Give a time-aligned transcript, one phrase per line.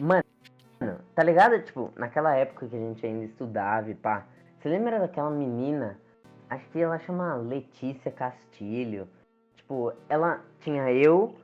[0.00, 0.24] Mano,
[1.14, 1.60] tá ligado?
[1.62, 4.26] Tipo, naquela época que a gente ainda estudava e pá.
[4.58, 6.00] Você lembra daquela menina?
[6.48, 9.06] Acho que ela chama Letícia Castilho.
[9.56, 11.34] Tipo, ela tinha eu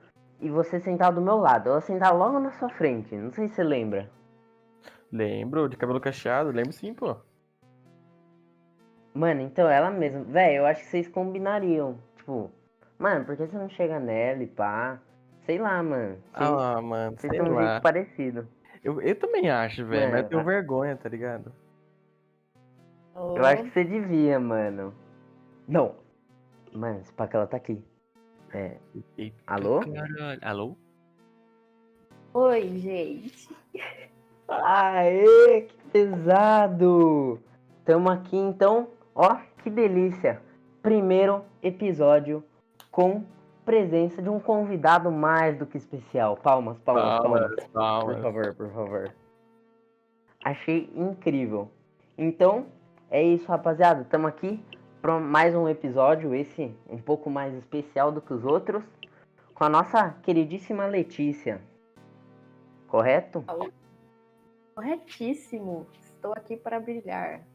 [0.42, 1.70] e você sentado do meu lado.
[1.70, 3.14] Ela sentava logo na sua frente.
[3.14, 4.10] Não sei se você lembra.
[5.10, 7.16] Lembro, de cabelo cacheado, lembro sim, pô.
[9.14, 10.24] Mano, então ela mesma.
[10.24, 11.98] Véi, eu acho que vocês combinariam.
[12.16, 12.50] Tipo,
[12.98, 14.98] mano, por que você não chega nela e pá?
[15.46, 16.16] Sei lá, mano.
[16.32, 18.48] Vocês, Ah, mano, vocês sei têm um jeito parecido.
[18.82, 21.52] Eu, eu também acho, velho, mas eu tenho vergonha, tá ligado?
[23.14, 24.94] Eu acho que você devia, mano.
[25.68, 25.96] Não.
[26.72, 27.84] Mano, esse pá que ela tá aqui.
[28.52, 28.76] É.
[29.16, 29.80] Eita, Alô?
[29.80, 30.40] Caralho.
[30.42, 30.76] Alô?
[32.34, 33.48] Oi, gente.
[34.48, 37.40] Aê, que pesado!
[37.84, 40.40] Tamo aqui então, ó, que delícia!
[40.82, 42.44] Primeiro episódio
[42.90, 43.24] com
[43.64, 46.36] presença de um convidado mais do que especial.
[46.36, 47.40] Palmas, palmas, palmas.
[47.40, 48.14] Palmas, palmas.
[48.16, 49.14] Por favor, por favor.
[50.44, 51.70] Achei incrível.
[52.18, 52.66] Então,
[53.10, 54.04] é isso, rapaziada.
[54.04, 54.62] Tamo aqui
[55.02, 58.84] para mais um episódio, esse um pouco mais especial do que os outros,
[59.52, 61.60] com a nossa queridíssima Letícia.
[62.86, 63.44] Correto?
[64.76, 65.88] Corretíssimo.
[66.00, 67.42] Estou aqui para brilhar.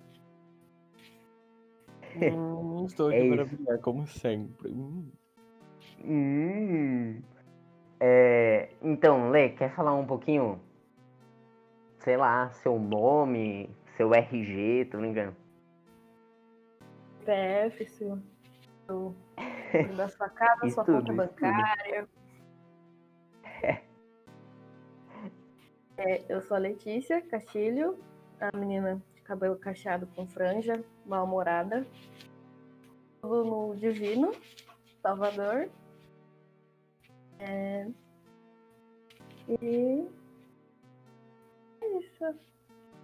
[2.18, 3.56] Hum, estou É aqui para isso.
[3.56, 4.72] brilhar, como sempre.
[4.72, 5.12] Hum.
[6.04, 7.22] Hum.
[8.00, 10.60] É, então, Lê, quer falar um pouquinho,
[12.00, 15.36] sei lá, seu nome, seu RG, tô brincando.
[17.28, 18.18] PF, seu,
[18.86, 19.16] seu,
[19.98, 22.08] da sua casa, sua tudo, conta bancária.
[26.00, 27.98] É, eu sou a Letícia Castilho,
[28.40, 31.88] a menina de cabelo cacheado com franja, mal-humorada.
[33.20, 34.32] Tudo no Divino,
[35.02, 35.72] Salvador.
[37.40, 37.88] É,
[39.50, 40.08] E.
[41.82, 42.24] É isso.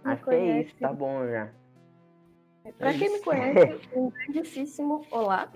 [0.04, 1.52] Me Acho que é isso, tá bom já.
[2.72, 5.52] Pra É quem me conhece, um grandíssimo olá.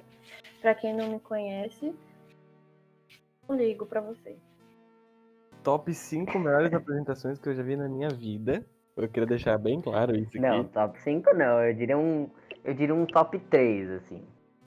[0.61, 1.95] Pra quem não me conhece,
[3.49, 4.37] eu ligo pra você.
[5.63, 8.65] Top 5 melhores apresentações que eu já vi na minha vida.
[8.97, 10.41] Eu queria deixar bem claro isso aqui.
[10.41, 12.29] Não, top 5 não, eu diria um,
[12.65, 14.23] eu diria um top 3, assim.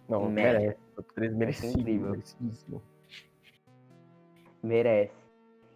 [0.09, 0.59] Não, média.
[0.59, 0.79] merece.
[0.95, 2.09] Top 3 merecido, incrível.
[2.11, 2.81] merecidíssimo.
[4.63, 5.13] Merece.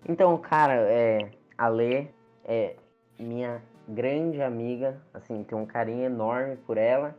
[0.08, 2.08] Então, cara, é, a Lê
[2.44, 2.76] é
[3.20, 7.16] minha grande amiga, assim, tenho um carinho enorme por ela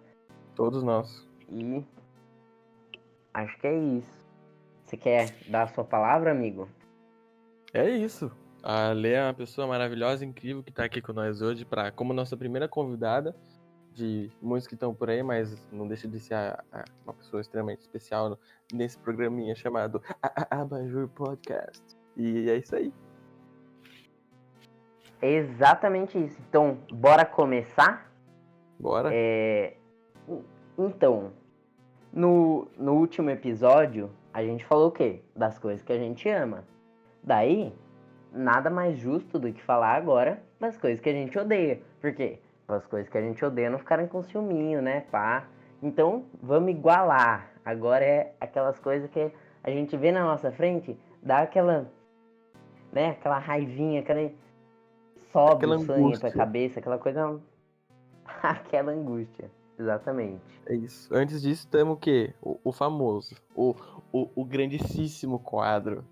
[0.55, 1.27] Todos nós.
[1.49, 1.85] e
[3.35, 4.27] acho que é isso.
[4.85, 6.69] Você quer dar a sua palavra, amigo?
[7.75, 8.31] É isso.
[8.63, 12.13] A Lê é uma pessoa maravilhosa, incrível, que tá aqui com nós hoje para como
[12.13, 13.35] nossa primeira convidada
[13.93, 17.41] de muitos que estão por aí, mas não deixa de ser a- a- uma pessoa
[17.41, 18.39] extremamente especial
[18.73, 21.83] nesse programinha chamado A- A- Abajur Podcast.
[22.17, 22.93] E é isso aí.
[25.21, 26.41] É exatamente isso.
[26.49, 28.11] Então, bora começar?
[28.79, 29.11] Bora.
[29.13, 29.75] É,
[30.79, 31.33] Então,
[32.13, 35.23] no, no último episódio, a gente falou o quê?
[35.35, 36.65] Das coisas que a gente ama.
[37.23, 37.73] Daí,
[38.33, 41.81] nada mais justo do que falar agora das coisas que a gente odeia.
[42.01, 42.39] Por quê?
[42.69, 45.45] As coisas que a gente odeia não ficarem com ciúminho, né, pá?
[45.83, 47.51] Então, vamos igualar.
[47.65, 49.31] Agora é aquelas coisas que
[49.63, 51.91] a gente vê na nossa frente, dá aquela,
[52.93, 54.31] né, aquela raivinha, aquela...
[55.37, 56.31] Sobe Aquela o sangue pra angústia.
[56.33, 57.41] cabeça, aquela coisa...
[58.43, 60.41] aquela angústia, exatamente.
[60.67, 61.15] É isso.
[61.15, 62.33] Antes disso, temos o quê?
[62.41, 63.35] O, o famoso.
[63.55, 63.75] O,
[64.11, 66.03] o, o grandíssimo quadro.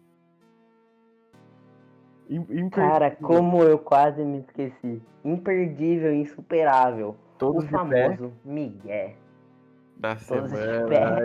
[2.28, 2.70] Im- imperdível.
[2.70, 5.00] Cara, como eu quase me esqueci.
[5.24, 7.16] Imperdível, insuperável.
[7.38, 9.14] Todos o famoso Miguel.
[9.96, 11.20] da todos semana.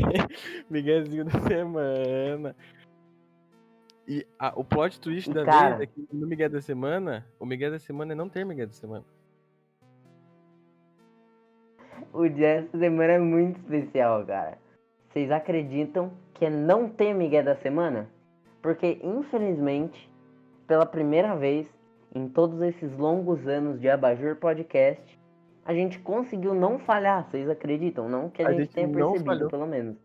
[0.70, 2.56] Miguelzinho da semana.
[4.06, 7.26] E a- o plot twist E, da cara- vez é que no Miguel da semana,
[7.40, 9.04] o Miguel da semana é não ter Miguel da semana.
[12.12, 14.58] O dia dessa semana é muito especial, cara.
[15.08, 18.08] Vocês acreditam que é não ter Miguel da semana?
[18.62, 20.10] Porque, infelizmente,
[20.66, 21.66] pela primeira vez
[22.14, 25.18] em todos esses longos anos de Abajur Podcast,
[25.64, 27.28] a gente conseguiu não falhar.
[27.30, 28.08] Vocês acreditam?
[28.08, 29.50] Não que a, A gente, gente tenha percebido, falhou.
[29.50, 29.96] pelo menos.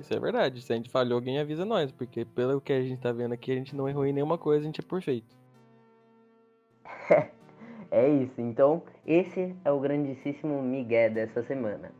[0.00, 0.62] Isso é verdade.
[0.62, 1.92] Se a gente falhou, alguém avisa nós.
[1.92, 4.62] Porque pelo que a gente tá vendo aqui, a gente não errou em nenhuma coisa,
[4.62, 5.36] a gente é perfeito.
[7.92, 8.40] É isso.
[8.40, 11.90] Então, esse é o grandíssimo Miguel dessa semana.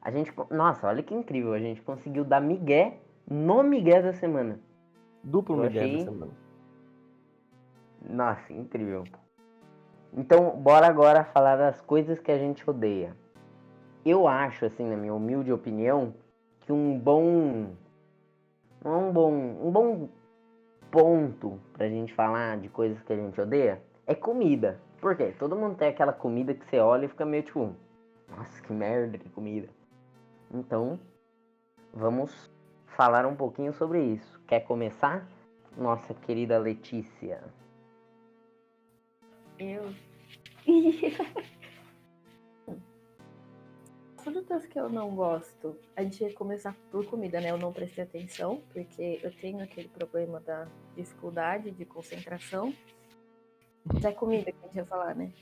[0.00, 0.32] A gente.
[0.48, 1.52] Nossa, olha que incrível.
[1.54, 2.94] A gente conseguiu dar Miguel
[3.28, 4.60] no Miguel da semana.
[5.24, 6.32] Duplo Eu Miguel achei- da semana.
[8.08, 9.02] Nossa, incrível.
[10.16, 13.16] Então, bora agora falar das coisas que a gente odeia.
[14.06, 16.14] Eu acho, assim, na minha humilde opinião,
[16.68, 17.74] que um bom.
[18.84, 19.32] É um bom.
[19.32, 20.08] Um bom
[20.90, 24.78] ponto pra gente falar de coisas que a gente odeia é comida.
[25.00, 25.34] Por quê?
[25.38, 27.74] Todo mundo tem aquela comida que você olha e fica meio tipo.
[28.28, 29.68] Nossa, que merda de comida.
[30.52, 31.00] Então,
[31.94, 32.50] vamos
[32.84, 34.38] falar um pouquinho sobre isso.
[34.46, 35.26] Quer começar?
[35.74, 37.42] Nossa querida Letícia.
[39.58, 39.94] Eu.
[44.38, 45.76] Frutas que eu não gosto.
[45.96, 47.50] A gente ia começar por comida, né?
[47.50, 52.72] Eu não prestei atenção, porque eu tenho aquele problema da dificuldade de concentração.
[54.04, 55.32] É comida que a gente ia falar, né?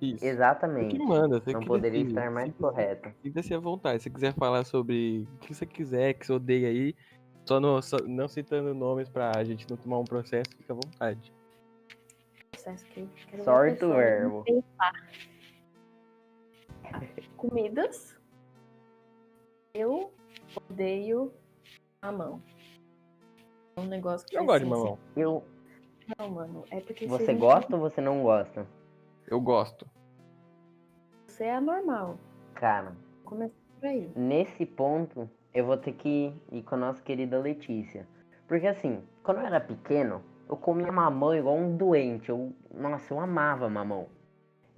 [0.00, 0.24] Isso.
[0.24, 0.96] Exatamente.
[0.98, 1.38] que manda.
[1.40, 2.18] Você Não que poderia decide.
[2.18, 3.08] estar mais Se- correto.
[3.22, 4.02] Sinta-se à vontade.
[4.02, 6.96] Se quiser falar sobre o que você quiser, que você odeia aí,
[7.44, 11.32] só não, só não citando nomes pra gente não tomar um processo, fica à vontade.
[12.50, 14.42] Processo que eu quero Sorte o pessoas verbo.
[14.44, 14.92] pensar.
[17.36, 18.18] Comidas.
[19.74, 20.12] Eu
[20.70, 21.32] odeio
[22.02, 22.42] mamão.
[23.76, 24.98] É um negócio que Eu gosto de mamão.
[25.16, 25.42] Eu,
[26.18, 26.64] Não, mano.
[26.70, 28.66] É porque você gosta ou você não gosta?
[29.26, 29.86] Eu gosto.
[31.26, 32.18] Você é anormal.
[32.54, 32.94] Cara,
[33.24, 34.12] Começa por aí.
[34.14, 38.06] nesse ponto, eu vou ter que ir com a nossa querida Letícia.
[38.46, 42.28] Porque assim, quando eu era pequeno, eu comia mamão igual um doente.
[42.28, 44.06] Eu, nossa, eu amava mamão.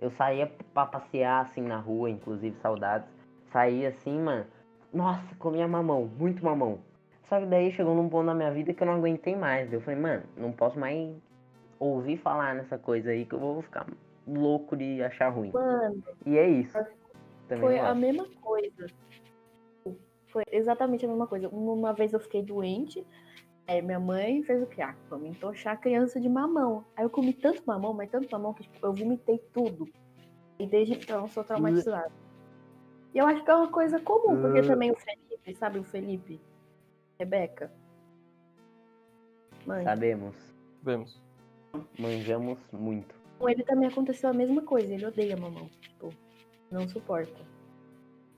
[0.05, 3.09] Eu saía pra passear assim na rua, inclusive saudades.
[3.51, 4.45] Saía assim, mano.
[4.93, 6.79] Nossa, comia mamão, muito mamão.
[7.27, 9.73] Só que daí chegou num ponto da minha vida que eu não aguentei mais.
[9.73, 11.17] Eu falei, mano, não posso mais
[11.81, 13.87] ouvir falar nessa coisa aí que eu vou ficar
[14.29, 15.51] louco de achar ruim.
[15.53, 16.79] Mano, E é isso.
[17.49, 18.87] Também foi a mesma coisa.
[20.29, 21.49] Foi exatamente a mesma coisa.
[21.49, 23.07] Uma vez eu fiquei doente,
[23.67, 24.83] aí minha mãe fez o quê?
[24.83, 26.85] Ah, vamos entochar a criança de mamão.
[26.97, 29.89] Aí eu comi tanto mamão, mas tanto mamão que tipo, eu vomitei tudo.
[30.59, 32.13] E desde então eu sou traumatizada.
[33.15, 34.67] E eu acho que é uma coisa comum, porque Uh.
[34.67, 36.41] também o Felipe, sabe o Felipe?
[37.19, 37.73] Rebeca?
[39.67, 40.35] Mãe, Sabemos.
[40.83, 41.23] Vemos.
[41.99, 43.15] Manjamos muito.
[43.39, 44.93] com ele também aconteceu a mesma coisa.
[44.93, 45.69] Ele odeia mamão.
[45.81, 46.11] Tipo,
[46.71, 47.33] não suporta.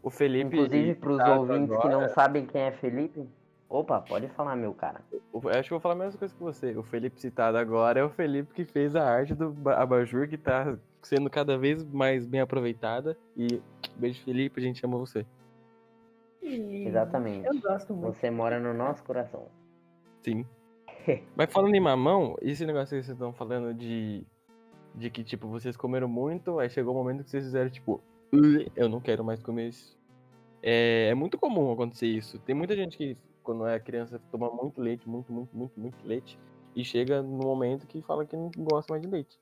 [0.02, 0.56] O Felipe.
[0.56, 3.28] Inclusive, pros tá ouvintes que não agora- sabem quem é Felipe.
[3.68, 5.00] Opa, pode falar, meu cara.
[5.32, 6.76] o- Acho que eu vou falar a mesma coisa que você.
[6.76, 10.38] O Felipe citado agora é o Felipe que fez a arte do ba- abajur, que
[10.38, 13.16] tá sendo cada vez mais bem aproveitada.
[13.36, 13.60] E
[13.96, 15.26] beijo, Felipe, a gente ama você.
[16.42, 17.46] Exatamente.
[17.46, 18.14] Eu gosto muito.
[18.16, 19.48] Você mora no nosso coração.
[20.22, 20.44] Sim.
[21.34, 24.24] Mas falando em mamão, esse negócio que vocês estão falando de.
[24.94, 28.00] De que, tipo, vocês comeram muito, aí chegou o momento que vocês fizeram, tipo,
[28.32, 29.94] "Ugh, eu não quero mais comer isso.
[30.62, 32.38] É, é muito comum acontecer isso.
[32.38, 33.14] Tem muita gente que,
[33.46, 36.36] quando é criança, toma muito leite, muito, muito, muito, muito leite.
[36.74, 39.38] E chega no momento que fala que não gosta mais de leite.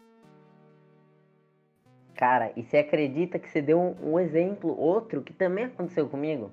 [2.14, 6.52] Cara, e você acredita que você deu um, um exemplo, outro, que também aconteceu comigo?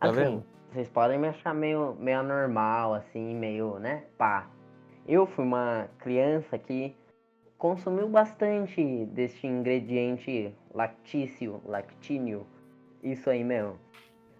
[0.00, 0.44] Tá Assim, vendo?
[0.72, 4.04] vocês podem me achar meio, meio anormal, assim, meio, né?
[4.16, 4.48] Pá.
[5.06, 6.96] Eu fui uma criança que
[7.56, 12.46] consumiu bastante deste ingrediente lactício, lactíneo.
[13.02, 13.78] Isso aí mesmo.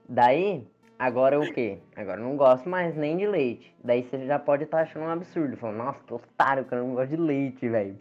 [0.08, 0.66] Daí,
[0.98, 1.78] agora o quê?
[1.96, 3.74] Agora eu não gosto mais nem de leite.
[3.82, 5.56] Daí você já pode estar achando um absurdo.
[5.56, 7.96] Falando, nossa, que otário, que eu não gosto de leite, velho.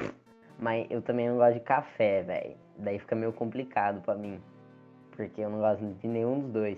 [0.60, 2.56] Mas eu também não gosto de café, velho.
[2.77, 4.42] Daí fica meio complicado pra mim.
[5.12, 6.77] Porque eu não gosto de nenhum dos dois.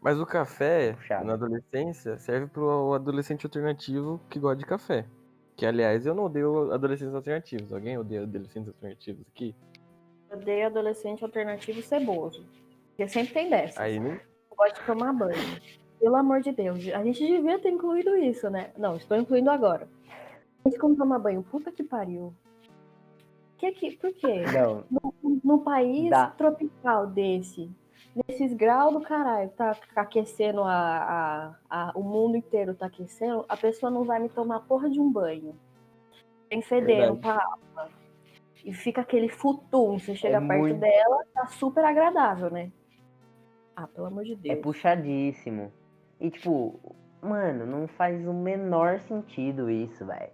[0.00, 1.26] Mas o café, Puxado.
[1.26, 5.04] na adolescência, serve pro adolescente alternativo que gosta de café.
[5.56, 7.72] Que, aliás, eu não odeio adolescentes alternativos.
[7.72, 9.54] Alguém odeia adolescentes alternativos aqui?
[10.30, 12.46] Eu odeio adolescente alternativo ceboso.
[12.88, 13.78] Porque sempre tem dessas.
[13.78, 14.18] Aí, não...
[14.60, 15.60] Eu gosto de tomar banho.
[15.98, 16.78] Pelo amor de Deus.
[16.94, 18.70] A gente devia ter incluído isso, né?
[18.76, 19.88] Não, estou incluindo agora.
[20.64, 22.34] A gente quando toma banho, puta que pariu.
[23.58, 24.42] Que que, por quê?
[24.52, 24.84] Não,
[25.44, 26.28] Num país Dá.
[26.28, 27.70] tropical desse,
[28.28, 33.56] nesses graus do caralho, tá aquecendo a, a, a- o mundo inteiro tá aquecendo, a
[33.56, 35.54] pessoa não vai me tomar porra de um banho.
[36.48, 37.88] Tem fedendo pra alma.
[38.64, 42.70] E fica aquele futum, você chega É perto muito- dela, tá super agradável, né?
[43.80, 44.60] Ah, pelo amor de é Deus.
[44.60, 45.72] puxadíssimo.
[46.20, 46.78] E tipo,
[47.22, 50.30] mano, não faz o menor sentido isso, velho.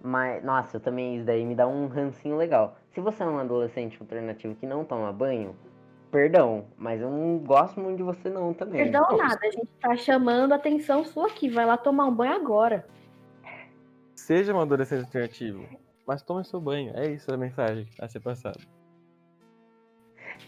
[0.00, 2.76] Mas, nossa, eu também, isso daí me dá um rancinho legal.
[2.90, 5.56] Se você é um adolescente alternativo que não toma banho,
[6.12, 8.84] perdão, mas eu não gosto muito de você não também.
[8.84, 11.48] Perdão Pô, nada, a gente tá chamando a atenção sua aqui.
[11.48, 12.86] Vai lá tomar um banho agora.
[14.14, 15.66] Seja um adolescente alternativo,
[16.06, 16.92] mas tome seu banho.
[16.94, 18.60] É isso a mensagem a ser passada.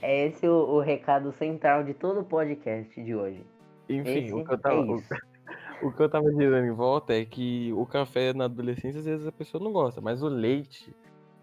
[0.03, 3.45] É esse o, o recado central de todo o podcast de hoje.
[3.88, 4.81] Enfim, Esse o que eu é tava.
[4.81, 5.09] o- isso.
[5.83, 9.26] O que eu tava dizendo em volta é que o café na adolescência, às vezes
[9.26, 10.91] a pessoa não gosta, mas o leite,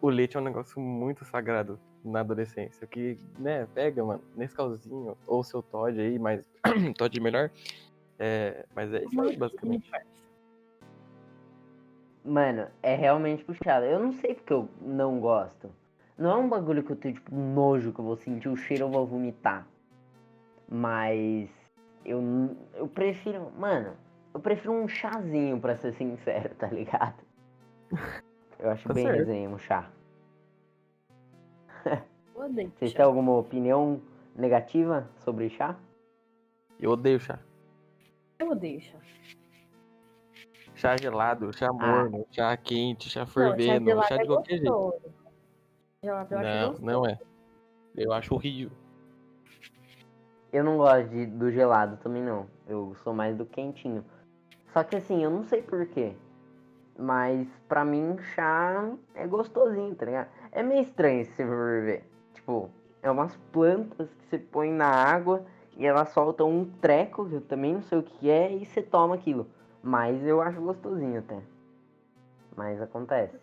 [0.01, 2.88] o leite é um negócio muito sagrado na adolescência.
[2.88, 6.50] Que, né, pega, mano, nesse calzinho, ou seu Todd aí, mas
[6.98, 7.51] Todd melhor.
[8.17, 9.91] É, mas é isso aí, basicamente.
[12.25, 13.86] Mano, é realmente puxado.
[13.86, 15.69] Eu não sei porque eu não gosto.
[16.17, 18.86] Não é um bagulho que eu tenho, tipo, nojo, que eu vou sentir o cheiro,
[18.86, 19.67] eu vou vomitar.
[20.70, 21.50] Mas
[22.05, 22.22] eu,
[22.75, 23.93] eu prefiro, mano,
[24.34, 27.15] eu prefiro um chazinho, pra ser sincero, tá ligado?
[28.60, 29.17] Eu acho Tá bem certo.
[29.20, 29.89] resenha um chá.
[32.36, 32.98] Odeio Vocês chá.
[32.98, 34.01] têm alguma opinião
[34.36, 35.75] negativa sobre chá?
[36.79, 37.39] Eu odeio chá.
[38.39, 38.98] Eu odeio chá.
[40.75, 44.58] Chá gelado, chá morno, chá quente, chá Não, chá fervendo, gelado chá é de qualquer
[44.58, 45.01] jeito.
[46.03, 47.17] Eu Não, não é.
[47.95, 48.72] Eu acho horrível.
[50.51, 52.45] Eu não gosto de, do gelado também não.
[52.67, 54.03] Eu sou mais do quentinho.
[54.72, 56.13] Só que assim, eu não sei porquê.
[56.98, 60.27] Mas pra mim chá é gostosinho, tá ligado?
[60.51, 62.03] É meio estranho se você for ver.
[62.33, 62.69] Tipo,
[63.01, 65.43] é umas plantas que você põe na água
[65.75, 68.81] e elas soltam um treco, que eu também não sei o que é, e você
[68.81, 69.48] toma aquilo.
[69.81, 71.41] Mas eu acho gostosinho até.
[72.55, 73.38] Mas acontece.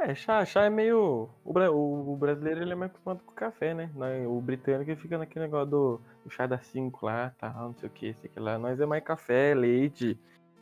[0.00, 1.28] É, chá, chá é meio.
[1.44, 3.90] O, o- o brasileiro ele é mais acostumado com café, né?
[4.28, 7.88] O britânico ele fica naquele negócio do, do chá das 5 lá, tal, não sei
[7.88, 8.58] o que, sei que lá.
[8.58, 10.16] Nós é mais café, leite,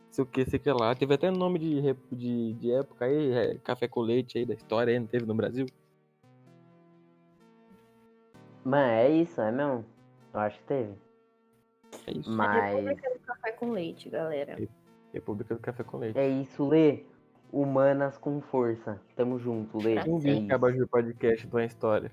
[0.07, 0.95] não sei o que, sei que lá.
[0.95, 4.91] Teve até nome de, de, de época aí, é, café com leite aí da história
[4.91, 5.67] aí, não teve no Brasil?
[8.65, 9.85] Mano, é isso, é mesmo?
[10.33, 10.93] Eu acho que teve.
[12.07, 12.31] É isso.
[12.31, 14.57] Mas República do café com leite, galera.
[15.13, 16.19] República do Café com Leite.
[16.19, 17.05] é isso, Lê.
[17.51, 18.99] Humanas com força.
[19.15, 20.01] Tamo junto, Lê.
[20.01, 22.11] Quem É viu que acaba de podcast da história?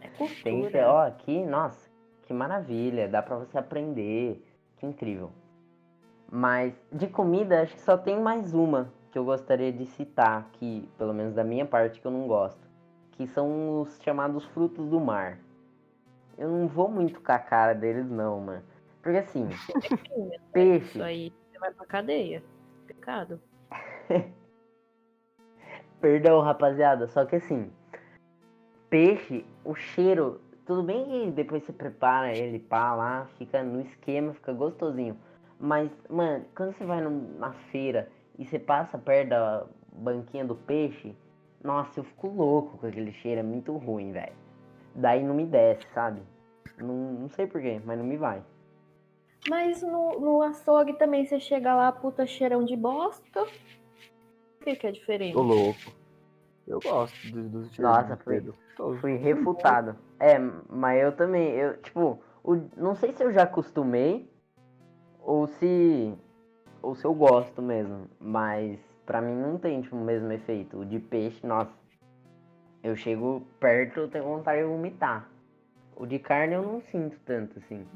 [0.00, 0.08] É
[0.42, 0.90] Tem cultura.
[0.92, 1.88] ó, aqui, nossa,
[2.22, 4.44] que maravilha, dá pra você aprender,
[4.76, 5.30] que incrível.
[6.30, 10.88] Mas de comida, acho que só tem mais uma que eu gostaria de citar, que
[10.96, 12.68] pelo menos da minha parte que eu não gosto,
[13.12, 15.38] que são os chamados frutos do mar.
[16.38, 18.62] Eu não vou muito com a cara deles não, mano.
[19.02, 19.48] Porque assim,
[20.52, 22.42] peixe, Isso aí você vai pra cadeia.
[22.86, 23.40] Pecado.
[26.00, 27.70] Perdão, rapaziada, só que assim,
[28.88, 34.34] peixe, o cheiro, tudo bem que depois você prepara ele, pá, lá, fica no esquema,
[34.34, 35.16] fica gostosinho.
[35.58, 41.14] Mas, mano, quando você vai na feira e você passa perto da banquinha do peixe,
[41.62, 44.32] nossa, eu fico louco com aquele cheiro, é muito ruim, velho.
[44.94, 46.22] Daí não me desce, sabe?
[46.78, 48.42] Não, não sei porquê, mas não me vai.
[49.48, 53.46] Mas no, no açougue também você chega lá, puta cheirão de bosta.
[54.60, 55.32] O que, que é diferente?
[55.32, 55.78] Tô louco.
[56.66, 58.44] Eu gosto do- dos cheiros Nossa, foi-.
[58.76, 59.96] Tô- Fui refutado.
[60.18, 60.38] É,
[60.68, 64.30] mas eu também, eu, tipo, o- não sei se eu já acostumei
[65.22, 66.14] ou se
[66.82, 70.78] ou se eu gosto mesmo, mas pra mim não tem tipo o mesmo efeito.
[70.78, 71.72] O de peixe, nossa.
[72.82, 75.28] Eu chego perto, eu tenho vontade de vomitar.
[75.94, 77.86] O de carne eu não sinto tanto assim.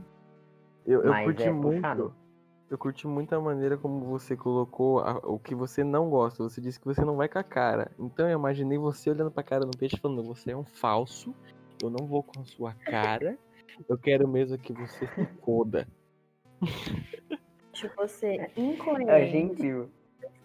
[0.87, 1.77] Eu, eu Mas curti é muito.
[1.77, 2.15] puxado.
[2.75, 6.43] Eu curti muito a maneira como você colocou a- o que você não gosta.
[6.43, 7.93] Você disse que você não vai com a cara.
[7.97, 11.33] Então eu imaginei você olhando pra cara do peixe e falando: Você é um falso.
[11.81, 13.39] Eu não vou com a sua cara.
[13.89, 15.87] Eu quero mesmo que você se foda.
[17.73, 19.37] Acho você achei incoerente.
[19.53, 19.89] incrível.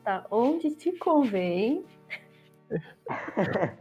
[0.03, 1.83] Tá onde te convém.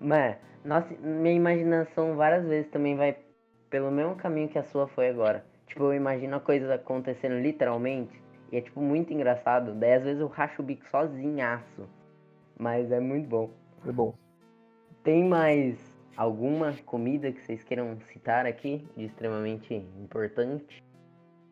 [0.00, 3.16] Mano, nossa, minha imaginação várias vezes também vai
[3.70, 5.46] pelo mesmo caminho que a sua foi agora.
[5.66, 8.22] Tipo, eu imagino a coisa acontecendo literalmente.
[8.52, 9.74] E é tipo muito engraçado.
[9.74, 11.88] Daí às vezes eu racho o bico sozinhaço.
[12.58, 13.50] Mas é muito bom.
[13.86, 14.14] É bom.
[15.02, 15.76] Tem mais
[16.16, 20.82] alguma comida que vocês queiram citar aqui de extremamente importante?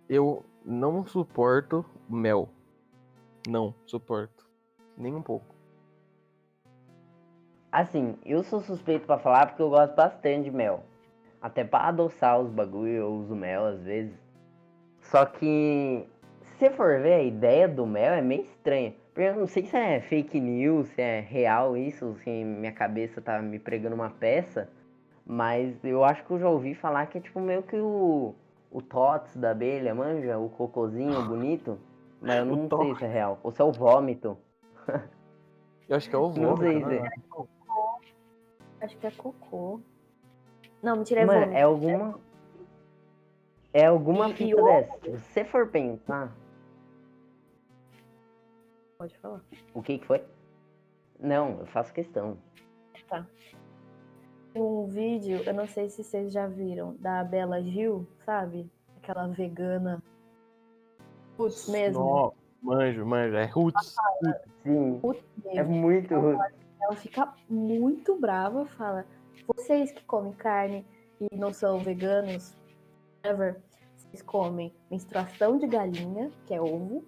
[0.09, 2.49] Eu não suporto mel.
[3.49, 4.49] Não suporto.
[4.97, 5.53] Nem um pouco.
[7.71, 10.85] Assim, eu sou suspeito pra falar porque eu gosto bastante de mel.
[11.43, 14.15] Até pra adoçar os bagulho eu uso mel às vezes.
[15.01, 16.07] Só que,
[16.43, 18.95] se você for ver, a ideia do mel é meio estranha.
[19.13, 23.21] Porque eu não sei se é fake news, se é real isso, se minha cabeça
[23.21, 24.71] tá me pregando uma peça.
[25.27, 28.35] Mas eu acho que eu já ouvi falar que é tipo meio que o,
[28.71, 30.39] o tots da abelha, manja?
[30.39, 31.79] O cocôzinho bonito.
[32.21, 33.41] Mas eu não sei se é real.
[33.43, 34.39] Ou se é o vômito.
[35.89, 36.63] Eu acho que é o Não vômito.
[36.63, 37.11] sei né?
[37.11, 37.49] se-
[38.81, 39.81] Acho que é cocô.
[40.83, 41.57] Não, mentira, é Mano, vômito.
[41.59, 42.21] é alguma.
[43.73, 44.99] É alguma E- fita dessa.
[45.01, 46.33] Se você for pensar,
[48.99, 49.41] Pode falar.
[49.75, 50.23] o que que foi?
[51.19, 52.37] Não, eu faço questão.
[54.53, 58.71] Tem um vídeo, eu não sei se vocês já viram, da Bela Gil, sabe?
[58.99, 60.03] Aquela vegana
[61.37, 62.01] Putz, mesmo.
[62.05, 63.35] Nó, manjo, manjo.
[63.37, 63.97] É roots.
[64.63, 66.37] Sim, Putz, é muito ruim.
[66.81, 69.07] Ela fica muito brava, fala:
[69.63, 70.85] vocês que comem carne
[71.21, 72.57] e não são veganos,
[73.25, 73.63] whatever,
[73.97, 77.05] vocês comem menstruação de galinha, que é ovo.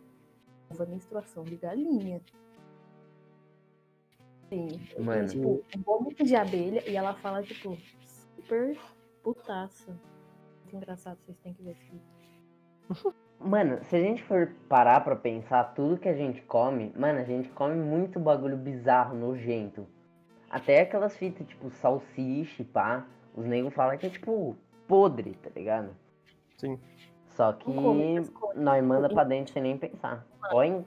[0.70, 2.20] Ovo é menstruação de galinha.
[4.48, 4.68] Sim.
[4.98, 5.24] Mano.
[5.24, 7.76] E, tipo, um vômito de abelha e ela fala, tipo,
[8.36, 8.78] super
[9.22, 9.90] putaça.
[10.62, 13.14] Muito engraçado, vocês têm que ver isso aqui.
[13.40, 17.24] Mano, se a gente for parar pra pensar tudo que a gente come, mano, a
[17.24, 19.86] gente come muito bagulho bizarro, nojento.
[20.54, 23.04] Até aquelas fitas, tipo, salsicha, e pá.
[23.34, 24.56] Os negros falam que é, tipo,
[24.86, 25.90] podre, tá ligado?
[26.56, 26.78] Sim.
[27.30, 27.68] Só que
[28.54, 30.24] nós manda pra dentro sem nem pensar.
[30.52, 30.84] Oi?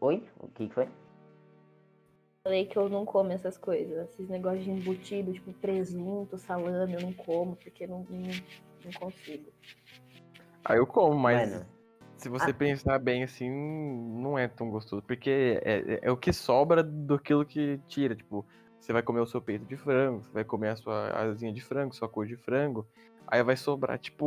[0.00, 0.22] Oi?
[0.38, 0.88] O que foi?
[2.44, 4.10] Falei que eu não como essas coisas.
[4.10, 8.30] Esses negócios de embutido, tipo presunto, salame, eu não como, porque não, não,
[8.84, 9.50] não consigo.
[10.64, 11.66] Aí eu como, mas Mano,
[12.16, 12.54] se você ah.
[12.54, 15.02] pensar bem assim, não é tão gostoso.
[15.02, 18.14] Porque é, é- é o que sobra daquilo que tira.
[18.14, 18.46] Tipo,
[18.84, 21.62] você vai comer o seu peito de frango, você vai comer a sua asinha de
[21.62, 22.86] frango, sua cor de frango.
[23.26, 24.26] Aí vai sobrar, tipo,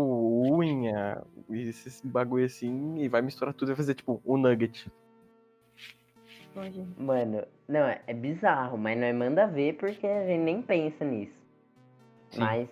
[0.52, 4.92] unha, e esse bagulho assim, e vai misturar tudo e vai fazer, tipo, um nugget.
[6.98, 11.38] Mano, não, é, é bizarro, mas nós manda ver porque a gente nem pensa nisso.
[12.32, 12.40] Sim.
[12.40, 12.70] Mas.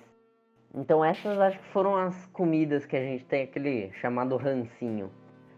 [0.74, 5.12] Então essas acho que foram as comidas que a gente tem aquele chamado rancinho.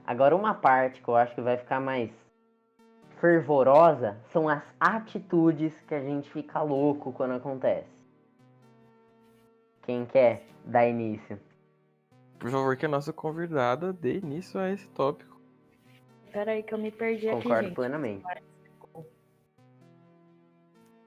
[0.05, 2.11] Agora uma parte que eu acho que vai ficar mais
[3.19, 7.89] fervorosa são as atitudes que a gente fica louco quando acontece.
[9.83, 11.39] Quem quer dar início?
[12.39, 15.39] Por favor, que a nossa convidada dê início a esse tópico.
[16.31, 18.23] Pera aí que eu me perdi aqui, Concordo plenamente.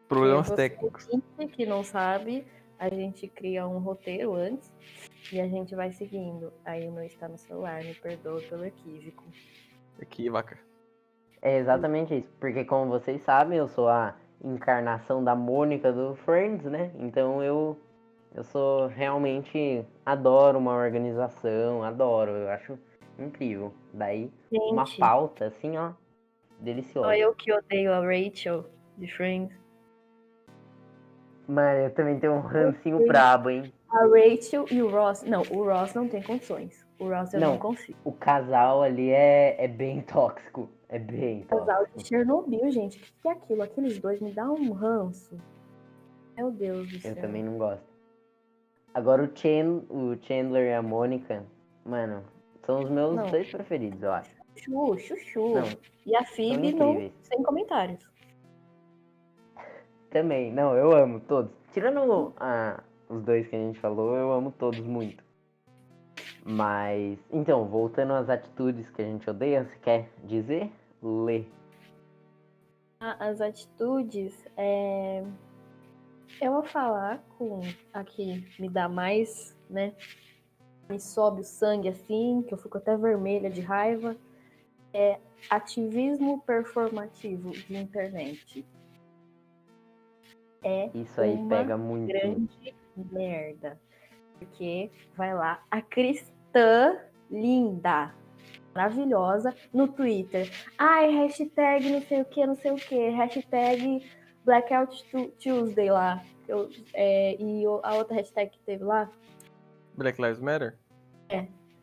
[0.08, 1.08] Problemas Você técnicos.
[1.52, 2.44] que não sabe,
[2.78, 4.72] a gente cria um roteiro antes
[5.32, 6.52] e a gente vai seguindo.
[6.64, 9.22] Aí o meu está no celular, me perdoa pelo equívoco.
[10.00, 10.58] Aqui, vaca.
[11.42, 12.28] É exatamente isso.
[12.38, 16.90] Porque como vocês sabem, eu sou a encarnação da Mônica do Friends, né?
[16.98, 17.76] Então eu
[18.34, 22.78] eu sou realmente adoro uma organização, adoro, eu acho
[23.18, 23.72] incrível.
[23.92, 25.92] Daí uma Gente, pauta assim, ó,
[26.60, 27.08] deliciosa.
[27.08, 28.64] só eu que odeio a Rachel
[28.96, 29.58] de Friends.
[31.48, 33.72] Mano, eu também tenho um rancinho brabo, hein?
[33.90, 35.24] A Rachel e o Ross.
[35.24, 36.86] Não, o Ross não tem condições.
[36.98, 37.58] O Ross eu não, Não.
[37.58, 37.98] consigo.
[38.04, 40.68] O casal ali é, é bem tóxico.
[40.90, 42.04] É bem Casal de.
[42.04, 42.98] Chernobyl, gente.
[42.98, 43.62] O que, que é aquilo?
[43.62, 45.38] Aqueles dois me dão um ranço.
[46.36, 47.12] Meu Deus do céu.
[47.12, 47.88] Eu também não gosto.
[48.92, 51.44] Agora o, Chan, o Chandler e a Mônica,
[51.84, 52.24] mano,
[52.66, 53.30] são os meus Não.
[53.30, 54.30] dois preferidos, eu acho.
[54.56, 55.54] Chuchu, chuchu.
[55.54, 55.68] Não,
[56.04, 58.04] E a Phoebe não, sem comentários.
[60.10, 61.52] Também, não, eu amo todos.
[61.72, 65.22] Tirando ah, os dois que a gente falou, eu amo todos muito.
[66.44, 70.68] Mas, então, voltando às atitudes que a gente odeia, você quer dizer?
[71.02, 71.44] Lê.
[73.00, 75.24] As atitudes, é...
[76.40, 77.60] eu vou falar com
[77.94, 79.94] a que me dá mais, né?
[80.88, 84.16] Me sobe o sangue assim, que eu fico até vermelha de raiva.
[84.92, 88.66] É ativismo performativo de internet.
[90.62, 92.08] É Isso aí pega muito.
[92.08, 93.80] grande merda.
[94.38, 96.98] Porque vai lá, a cristã
[97.30, 98.14] linda,
[98.74, 100.50] maravilhosa, no Twitter.
[100.78, 104.06] Ai, hashtag não sei o que, não sei o que, hashtag
[104.44, 106.22] Blackout Tu- Tuesday lá.
[106.48, 109.10] eu- é, e a outra hashtag que teve lá,
[109.94, 110.76] Black Lives Matter?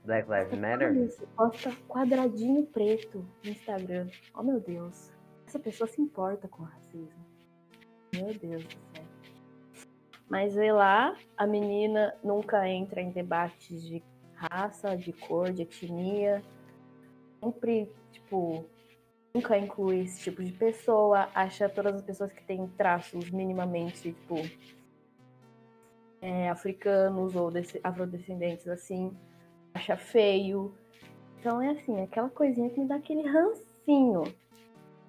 [0.05, 0.95] Black Lives Matter?
[0.97, 4.07] isso, posta quadradinho preto no Instagram.
[4.33, 5.11] Oh meu Deus,
[5.45, 7.25] essa pessoa se importa com o racismo.
[8.15, 9.03] Meu Deus do céu.
[10.29, 14.01] Mas vê lá, a menina nunca entra em debates de
[14.33, 16.41] raça, de cor, de etnia.
[17.39, 18.65] Sempre, tipo,
[19.33, 21.29] nunca inclui esse tipo de pessoa.
[21.33, 24.35] Acha todas as pessoas que têm traços minimamente, tipo,
[26.21, 27.51] é, africanos ou
[27.83, 29.15] afrodescendentes assim,
[29.73, 30.73] acha feio.
[31.39, 34.23] Então é assim, aquela coisinha que me dá aquele rancinho.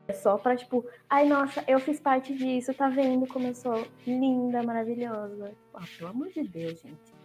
[0.06, 3.86] É só pra, tipo, ai, nossa, eu fiz parte disso, tá vendo como eu sou
[4.06, 5.54] linda, maravilhosa.
[5.74, 7.17] Ah, pelo amor de Deus, gente.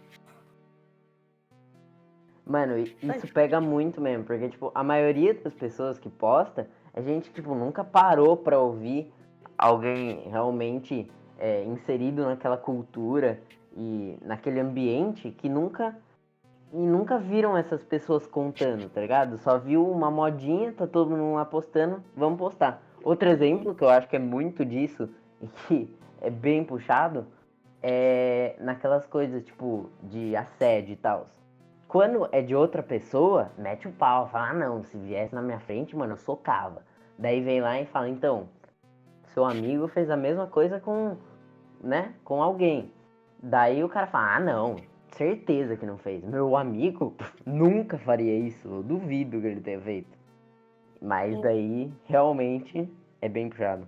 [2.46, 7.30] Mano, isso pega muito mesmo, porque, tipo, a maioria das pessoas que posta, a gente,
[7.32, 9.10] tipo, nunca parou pra ouvir
[9.56, 13.40] alguém realmente é, inserido naquela cultura
[13.74, 15.96] e naquele ambiente que nunca
[16.72, 19.38] e nunca viram essas pessoas contando, tá ligado?
[19.38, 22.82] Só viu uma modinha, tá todo mundo lá postando, vamos postar.
[23.02, 25.08] Outro exemplo que eu acho que é muito disso
[25.40, 27.26] e que é bem puxado
[27.80, 31.28] é naquelas coisas, tipo, de assédio e tal
[31.94, 35.60] Quando é de outra pessoa, mete o pau, fala, ah não, se viesse na minha
[35.60, 36.82] frente, mano, eu socava.
[37.16, 38.48] Daí vem lá e fala, então,
[39.26, 41.16] seu amigo fez a mesma coisa com,
[41.80, 42.90] né, com alguém.
[43.40, 44.74] Daí o cara fala, ah não,
[45.06, 46.24] certeza que não fez.
[46.24, 47.14] Meu amigo
[47.46, 50.18] nunca faria isso, eu duvido que ele tenha feito.
[51.00, 53.86] Mas daí, realmente, é bem puxado.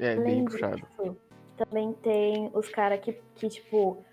[0.00, 0.74] É, Além bem puxado.
[0.74, 1.16] disso,
[1.56, 4.04] também tem os caras que, que, tipo,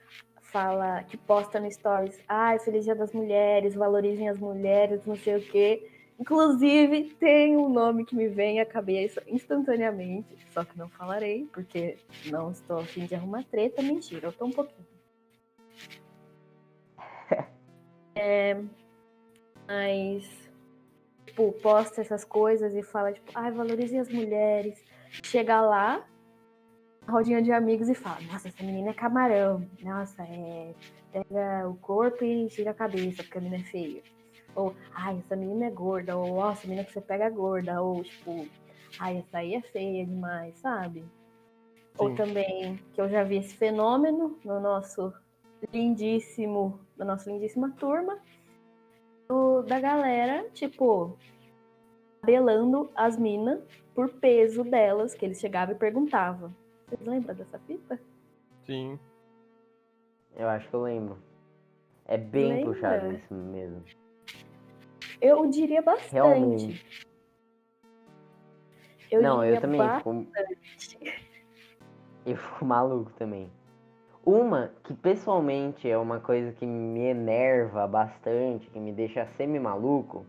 [0.56, 5.36] fala, que posta no stories, ai, feliz dia das mulheres, valorizem as mulheres, não sei
[5.36, 5.92] o quê.
[6.18, 11.98] Inclusive, tem um nome que me vem à cabeça instantaneamente, só que não falarei, porque
[12.28, 13.82] não estou a fim de arrumar treta.
[13.82, 14.88] Mentira, eu tô um pouquinho.
[18.18, 18.56] É,
[19.68, 20.26] mas,
[21.26, 24.82] tipo, posta essas coisas e fala, tipo, ai, valorizem as mulheres.
[25.22, 26.08] Chega lá,
[27.08, 29.68] rodinha de amigos e fala, nossa, essa menina é camarão.
[29.82, 30.74] Nossa, é.
[31.12, 34.04] Pega o corpo e tira a cabeça, porque a menina é feia.
[34.56, 36.18] Ou, ai, essa menina é gorda.
[36.18, 37.82] Ou, nossa, a menina que você pega é gorda.
[37.82, 38.48] Ou, tipo,
[39.00, 41.06] ai, essa aí é feia demais, sabe?
[41.98, 42.16] Ou Sim.
[42.16, 45.14] também, que eu já vi esse fenômeno no nosso
[45.72, 48.18] lindíssimo, da nossa lindíssima turma,
[49.30, 51.18] do- da galera, tipo,
[52.22, 53.62] tabelando as minas
[53.94, 56.54] por peso delas, que eles chegavam e perguntavam.
[56.96, 58.00] Vocês lembram dessa fita?
[58.66, 58.98] Sim.
[60.36, 61.18] Eu acho que eu lembro.
[62.06, 62.74] É bem Lembra?
[62.74, 63.84] puxado isso mesmo.
[65.22, 66.14] Eu diria bastante.
[66.14, 67.08] Realmente.
[69.12, 71.00] Eu não, eu também fico, bastante.
[72.26, 73.52] eu fico maluco também.
[74.26, 80.26] Uma que pessoalmente é uma coisa que me enerva bastante, que me deixa semi-maluco.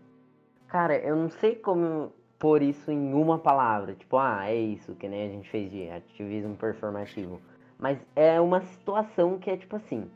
[0.69, 3.95] Cara, eu não sei como pôr isso em uma palavra.
[3.95, 7.41] Tipo, ah, é isso, que nem a gente fez de ativismo performativo.
[7.79, 10.11] Mas é uma situação que é tipo assim.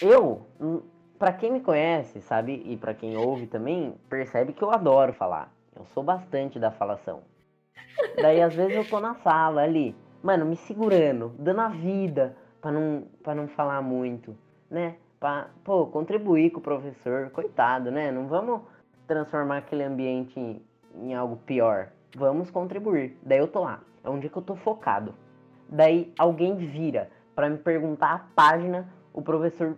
[0.00, 0.80] Eu, hum,
[1.18, 5.52] pra quem me conhece, sabe, e pra quem ouve também, percebe que eu adoro falar.
[5.74, 7.22] Eu sou bastante da falação.
[8.16, 12.70] Daí às vezes eu tô na sala ali, mano, me segurando, dando a vida pra
[12.70, 14.36] não, pra não falar muito,
[14.70, 14.96] né?
[15.18, 18.12] Pra, pô, contribuir com o professor, coitado, né?
[18.12, 18.60] Não vamos
[19.06, 20.62] transformar aquele ambiente
[21.02, 21.88] em, algo pior.
[22.16, 23.18] Vamos contribuir.
[23.22, 23.80] Daí eu tô lá.
[24.02, 25.14] É um dia que eu tô focado.
[25.68, 29.76] Daí alguém vira pra me perguntar a página, o professor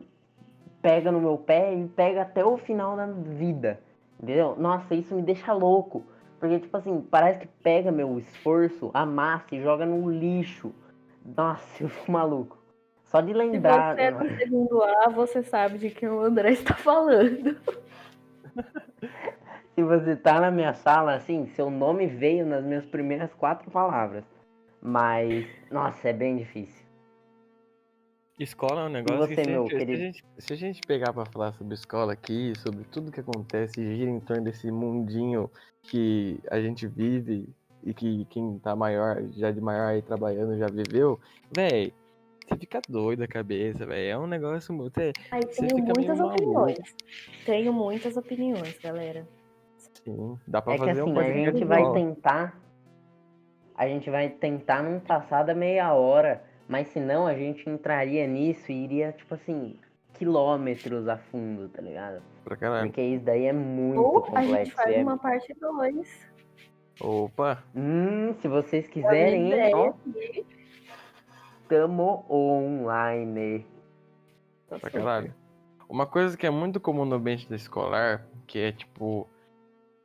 [0.81, 3.81] pega no meu pé e pega até o final da vida.
[4.23, 4.55] Entendeu?
[4.59, 6.05] Nossa, isso me deixa louco.
[6.39, 10.73] Porque, tipo assim, parece que pega meu esforço, amassa e joga no lixo.
[11.37, 12.59] Nossa, eu fico maluco.
[13.05, 13.97] Só de Se lembrar.
[13.97, 17.57] você é do segundo A, você sabe de quem o André está falando.
[19.81, 24.25] Se você tá na minha sala, assim, seu nome veio nas minhas primeiras quatro palavras.
[24.83, 26.85] Mas, nossa, é bem difícil.
[28.39, 29.99] Escola é um negócio você, que sempre, meu se, a querido?
[29.99, 33.97] gente, se a gente pegar pra falar sobre escola aqui, sobre tudo que acontece e
[33.97, 35.51] gira em torno desse mundinho
[35.85, 37.49] que a gente vive
[37.83, 41.19] e que quem tá maior, já de maior aí trabalhando, já viveu,
[41.57, 41.95] véi,
[42.47, 44.09] você fica doido a cabeça, véi.
[44.09, 45.01] É um negócio muito.
[45.01, 46.79] Aí Você tenho muitas opiniões.
[47.47, 49.40] Tenho muitas opiniões, galera.
[50.05, 51.95] Sim, dá pra É que fazer um assim, a podcast gente vai igual.
[51.95, 52.61] tentar.
[53.77, 56.43] A gente vai tentar não passar da meia hora.
[56.69, 59.77] Mas senão a gente entraria nisso e iria, tipo assim,
[60.15, 62.23] quilômetros a fundo, tá ligado?
[62.45, 62.87] Pra caralho.
[62.87, 64.55] Porque isso daí é muito Ou a complexo.
[64.57, 66.31] gente faz é- uma parte 2.
[67.01, 69.93] Opa, Hum, se vocês quiserem, hein, ó,
[71.69, 73.67] tamo online.
[74.69, 75.35] Tá pra caralho.
[75.89, 79.29] Uma coisa que é muito comum no ambiente da escolar, que é tipo.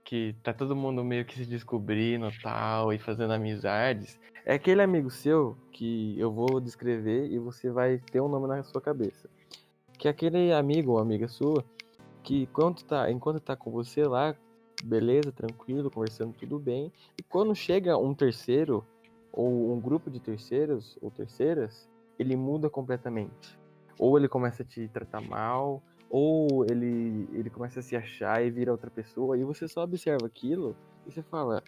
[0.05, 5.09] Que tá todo mundo meio que se descobrindo tal e fazendo amizades, é aquele amigo
[5.09, 9.27] seu que eu vou descrever e você vai ter um nome na sua cabeça.
[9.97, 11.65] Que é aquele amigo ou amiga sua
[12.25, 14.35] que enquanto tá, enquanto tá com você lá,
[14.83, 18.83] beleza, tranquilo, conversando tudo bem, e quando chega um terceiro
[19.31, 21.87] ou um grupo de terceiros ou terceiras,
[22.17, 23.57] ele muda completamente
[23.97, 28.49] ou ele começa a te tratar mal, ou ele, ele começa a se achar e
[28.49, 31.63] vira outra pessoa, e você só observa aquilo e você fala,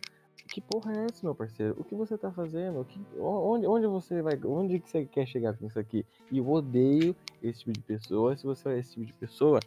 [0.48, 1.76] que porra é essa, meu parceiro?
[1.78, 2.84] O que você tá fazendo?
[2.86, 4.40] Que, onde, onde você vai.
[4.46, 6.06] Onde que você quer chegar com isso aqui?
[6.32, 8.36] E eu odeio esse tipo de pessoa.
[8.38, 9.60] Se você é esse tipo de pessoa,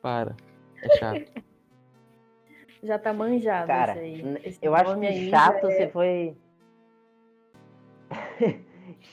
[0.00, 0.36] para.
[0.82, 1.32] É chato.
[2.80, 3.96] Já tá manjado Cara,
[4.62, 6.36] eu acho que chato é- você foi.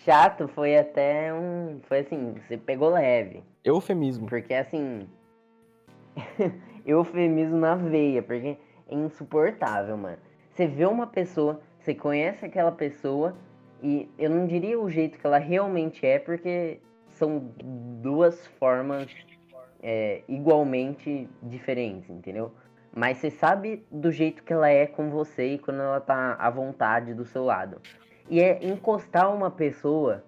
[0.06, 1.80] chato foi até um.
[1.88, 3.44] Foi assim, você pegou leve.
[3.66, 4.28] Eufemismo.
[4.28, 5.10] Porque assim.
[6.86, 10.18] eufemismo na veia, porque é insuportável, mano.
[10.52, 13.36] Você vê uma pessoa, você conhece aquela pessoa,
[13.82, 17.52] e eu não diria o jeito que ela realmente é, porque são
[18.02, 19.08] duas formas
[19.82, 22.52] é, igualmente diferentes, entendeu?
[22.96, 26.50] Mas você sabe do jeito que ela é com você e quando ela tá à
[26.50, 27.82] vontade do seu lado.
[28.30, 30.24] E é encostar uma pessoa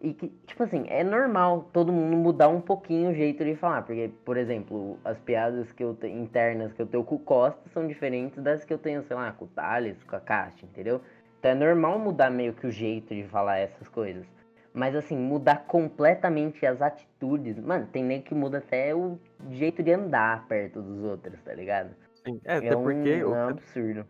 [0.00, 3.82] e que, tipo assim, é normal todo mundo mudar um pouquinho o jeito de falar.
[3.82, 7.60] Porque, por exemplo, as piadas que eu te, internas que eu tenho com o Costa
[7.72, 11.02] são diferentes das que eu tenho, sei lá, com o Thales, com a Caixa, entendeu?
[11.38, 14.26] Então é normal mudar meio que o jeito de falar essas coisas.
[14.72, 17.58] Mas assim, mudar completamente as atitudes.
[17.58, 19.18] Mano, tem nem que muda até o
[19.50, 21.90] jeito de andar perto dos outros, tá ligado?
[22.24, 23.24] Sim, é, até porque.
[23.24, 24.06] Um, é um absurdo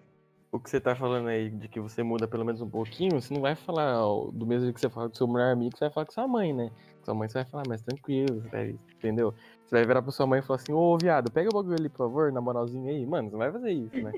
[0.52, 3.32] o que você tá falando aí, de que você muda pelo menos um pouquinho, você
[3.32, 5.84] não vai falar ó, do mesmo jeito que você fala com seu melhor amigo, você
[5.84, 6.70] vai falar com sua mãe, né?
[7.02, 8.42] Sua mãe você vai falar mais tranquilo,
[8.96, 9.32] entendeu?
[9.64, 11.88] Você vai virar pra sua mãe e falar assim, ô viado, pega o bagulho ali,
[11.88, 13.06] por favor, na moralzinha aí.
[13.06, 14.12] Mano, você não vai fazer isso, né?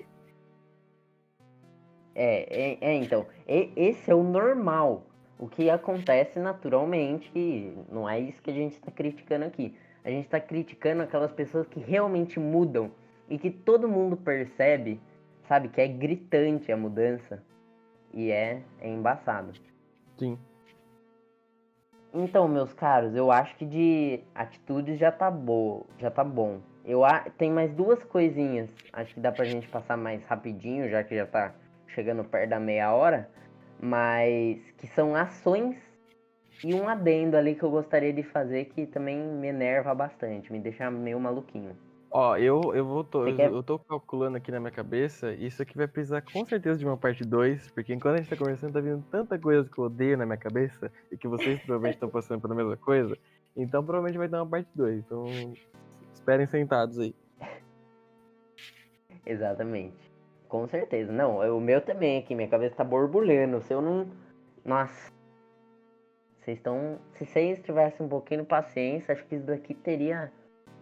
[2.15, 5.05] É, é, é então, esse é o normal.
[5.39, 9.75] O que acontece naturalmente, não é isso que a gente está criticando aqui.
[10.05, 12.91] A gente está criticando aquelas pessoas que realmente mudam
[13.29, 15.01] e que todo mundo percebe
[15.53, 15.69] sabe?
[15.69, 17.43] Que é gritante a mudança.
[18.15, 19.53] E é, é embaçado.
[20.19, 20.39] Sim.
[22.15, 26.61] Então, meus caros, eu acho que de atitudes já tá boa, já tá bom.
[26.85, 27.03] Eu
[27.39, 31.27] tem mais duas coisinhas, acho que dá pra gente passar mais rapidinho, já que já
[31.27, 31.55] tá
[31.89, 33.31] chegando perto da meia hora,
[33.81, 35.77] mas que são ações
[36.65, 40.59] e um adendo ali que eu gostaria de fazer que também me enerva bastante, me
[40.59, 41.77] deixa meio maluquinho.
[42.15, 43.51] Ó, eu, eu, vou tô, eu, quer...
[43.51, 46.97] eu tô calculando aqui na minha cabeça, isso aqui vai precisar com certeza de uma
[46.97, 50.19] parte 2, porque enquanto a gente tá conversando, tá vindo tanta coisa que eu odeio
[50.19, 53.17] na minha cabeça, e que vocês provavelmente estão passando pela mesma coisa,
[53.57, 55.25] então provavelmente vai ter uma parte 2, então
[56.13, 57.15] esperem sentados aí.
[59.25, 60.13] Exatamente.
[60.49, 61.11] Com certeza.
[61.11, 64.07] Não, o meu também aqui, minha cabeça tá borbulhando, se eu não...
[64.63, 65.11] Nossa.
[66.41, 66.99] Vocês estão...
[67.15, 70.31] Se vocês tivessem um pouquinho de paciência, acho que isso daqui teria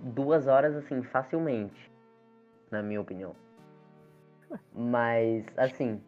[0.00, 1.90] duas horas, assim, facilmente.
[2.70, 3.34] Na minha opinião.
[4.74, 6.00] Mas, assim.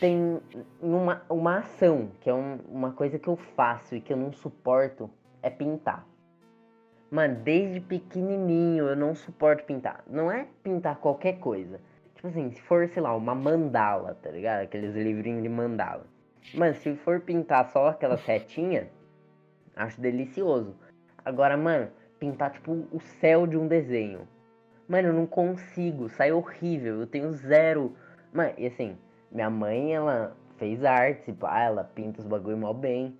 [0.00, 0.40] Tem
[0.80, 4.32] uma, uma ação, que é um, uma coisa que eu faço e que eu não
[4.32, 5.10] suporto,
[5.42, 6.06] é pintar.
[7.10, 10.04] Mano, desde pequenininho eu não suporto pintar.
[10.06, 11.80] Não é pintar qualquer coisa.
[12.14, 14.62] Tipo assim, se for, sei lá, uma mandala, tá ligado?
[14.62, 16.04] Aqueles livrinhos de mandala.
[16.52, 18.88] Mano, se for pintar só aquela setinha,
[19.74, 20.76] acho delicioso.
[21.24, 24.26] Agora, mano, pintar, tipo, o céu de um desenho.
[24.88, 27.94] Mano, eu não consigo, sai horrível, eu tenho zero.
[28.32, 28.96] Mano, e assim,
[29.30, 33.18] minha mãe, ela fez arte, pá, ela pinta os bagulho mal bem.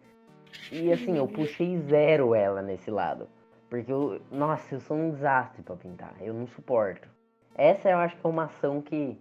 [0.73, 3.29] E assim, eu puxei zero ela nesse lado.
[3.69, 7.09] Porque eu, nossa, eu sou um desastre para pintar, eu não suporto.
[7.55, 9.21] Essa eu acho que é uma ação que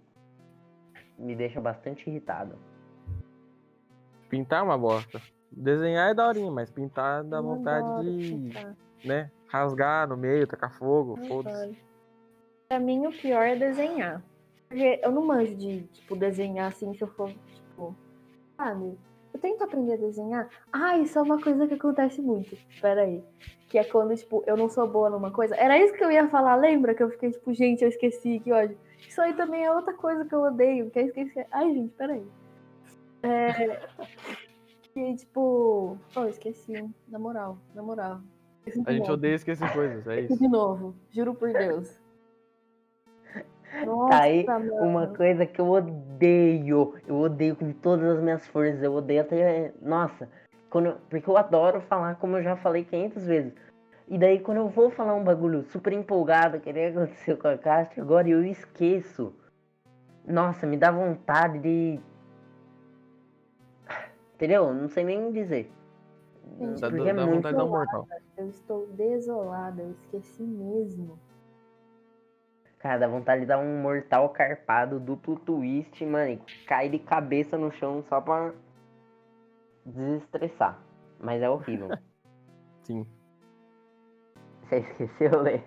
[1.18, 2.58] me deixa bastante irritado.
[4.30, 5.22] Pintar é uma bosta.
[5.52, 8.54] Desenhar é daorinha, mas pintar dá vontade de.
[9.06, 9.32] né?
[9.48, 11.78] rasgar no meio, tacar fogo, foda-se.
[12.70, 14.22] Pra mim, o pior é desenhar.
[14.68, 17.96] Porque eu não manjo de, tipo, desenhar assim, se eu for, tipo,
[18.58, 18.98] sabe?
[19.34, 20.50] Eu tento aprender a desenhar.
[20.72, 22.58] Ah, isso é uma coisa que acontece muito.
[22.82, 23.24] Pera aí.
[23.70, 25.56] Que é quando, tipo, eu não sou boa numa coisa.
[25.56, 26.94] Era isso que eu ia falar, lembra?
[26.94, 28.78] Que eu fiquei, tipo, gente, eu esqueci, que ódio.
[29.08, 31.48] Isso aí também é outra coisa que eu odeio, que é esquecer.
[31.52, 32.26] Ai, gente, peraí.
[33.24, 33.80] É.
[34.98, 35.96] Que, tipo.
[36.16, 36.74] Oh, esqueci,
[37.08, 38.20] na moral, na moral.
[38.84, 40.36] A gente odeia esquecer coisas, é isso.
[40.36, 42.02] De novo, juro por Deus.
[43.86, 44.74] Nossa, tá aí mano.
[44.78, 46.96] uma coisa que eu odeio.
[47.06, 48.82] Eu odeio com todas as minhas forças.
[48.82, 49.72] Eu odeio até.
[49.84, 50.28] Nossa,
[50.68, 53.54] quando, porque eu adoro falar, como eu já falei 500 vezes.
[54.08, 57.56] E daí, quando eu vou falar um bagulho super empolgado, que nem aconteceu com a
[57.56, 59.32] Castro, agora eu esqueço.
[60.26, 62.00] Nossa, me dá vontade de.
[64.38, 64.72] Entendeu?
[64.72, 65.72] Não sei nem dizer.
[66.60, 68.08] Gente, dá, porque dá é muito vontade de dar um mortal.
[68.38, 71.20] Eu estou desolada, eu esqueci mesmo.
[72.78, 77.58] Cara, dá vontade de dar um mortal carpado, duplo twist, mano, e cair de cabeça
[77.58, 78.54] no chão só pra
[79.84, 80.80] desestressar.
[81.20, 81.90] Mas é horrível.
[82.86, 83.08] Sim.
[84.62, 85.64] Você esqueceu, Lê?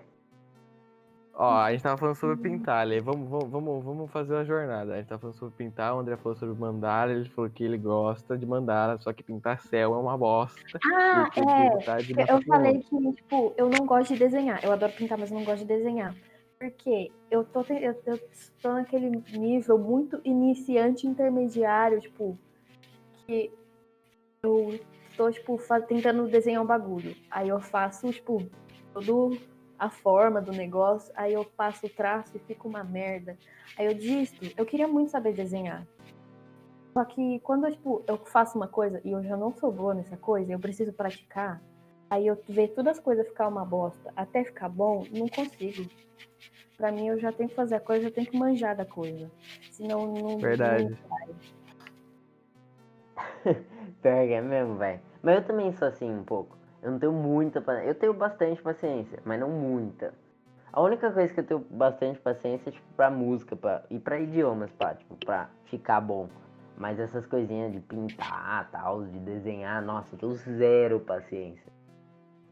[1.42, 3.00] Ó, a gente tava falando sobre pintar, Lê.
[3.00, 4.92] Vamos, vamos, vamos fazer uma jornada.
[4.92, 7.78] A gente tava falando sobre pintar, o André falou sobre mandala, ele falou que ele
[7.78, 10.60] gosta de mandala, só que pintar céu é uma bosta.
[10.92, 12.30] Ah, é.
[12.30, 14.62] Eu falei que, tipo, eu não gosto de desenhar.
[14.62, 16.14] Eu adoro pintar, mas eu não gosto de desenhar.
[16.58, 18.20] Porque eu tô, eu, eu
[18.60, 22.38] tô naquele nível muito iniciante intermediário, tipo,
[23.26, 23.50] que
[24.42, 24.78] eu
[25.16, 27.16] tô, tipo, tentando desenhar um bagulho.
[27.30, 28.46] Aí eu faço, tipo,
[28.92, 29.38] todo
[29.80, 33.36] a forma do negócio, aí eu passo o traço e fica uma merda.
[33.76, 34.52] Aí eu desisto.
[34.56, 35.86] Eu queria muito saber desenhar.
[36.92, 40.16] Só que quando tipo, eu faço uma coisa e eu já não sou boa nessa
[40.16, 41.62] coisa, eu preciso praticar,
[42.10, 45.88] Aí eu ver todas as coisas ficar uma bosta até ficar bom, não consigo.
[46.76, 49.30] Pra mim, eu já tenho que fazer a coisa, eu tenho que manjar da coisa.
[49.70, 50.38] Senão, não.
[50.38, 50.88] Verdade.
[50.90, 51.30] não.
[54.02, 55.00] Pior é mesmo, velho.
[55.22, 56.59] Mas eu também sou assim um pouco.
[56.82, 57.90] Eu não tenho muita paciência.
[57.90, 60.14] Eu tenho bastante paciência, mas não muita.
[60.72, 63.82] A única coisa que eu tenho bastante paciência é tipo pra música pra...
[63.90, 66.28] e pra idiomas, pá, tipo, pra ficar bom.
[66.76, 71.70] Mas essas coisinhas de pintar, tal, de desenhar, nossa, eu tenho zero paciência.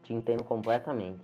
[0.03, 1.23] Te entendo completamente.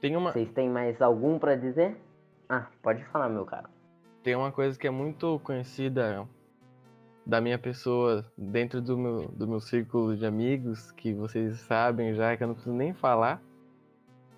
[0.00, 2.00] Tem uma, Vocês têm mais algum pra dizer?
[2.48, 3.68] Ah, pode falar, meu caro.
[4.22, 6.26] tem uma coisa que é muito conhecida
[7.26, 12.36] da minha pessoa dentro do meu, do meu círculo de amigos, que vocês sabem já,
[12.36, 13.42] que eu não preciso nem falar.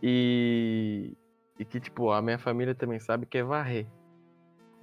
[0.03, 1.14] E,
[1.59, 3.87] e que, tipo, a minha família também sabe que é varrer.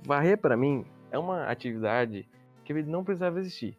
[0.06, 2.28] Varrer, pra mim, é uma atividade
[2.64, 3.76] que não precisava existir.